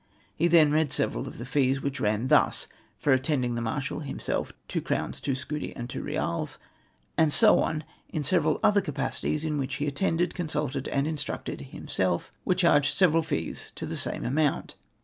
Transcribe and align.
He 0.35 0.47
then 0.47 0.71
read 0.71 0.91
several 0.91 1.27
of 1.27 1.37
the 1.37 1.45
fees, 1.45 1.79
which 1.79 1.99
ran 1.99 2.29
thus:— 2.29 2.67
for 2.99 3.13
attending 3.13 3.53
the 3.53 3.61
Marshal 3.61 3.99
(himself) 3.99 4.51
2 4.67 4.81
crowns, 4.81 5.21
2 5.21 5.33
scudi, 5.33 5.73
and 5.75 5.87
2 5.87 6.01
reals; 6.01 6.57
and 7.19 7.31
so 7.31 7.59
on, 7.59 7.83
in 8.09 8.23
several 8.23 8.59
other 8.63 8.81
capacities 8.81 9.45
in 9.45 9.59
which 9.59 9.75
he 9.75 9.85
attended, 9.85 10.33
con 10.33 10.47
sulted, 10.47 10.87
and 10.91 11.05
instructed 11.05 11.61
himself, 11.69 12.31
were 12.45 12.55
charged 12.55 12.97
several 12.97 13.21
fees 13.21 13.71
to 13.75 13.85
the 13.85 13.95
same 13.95 14.25
amount. 14.25 14.75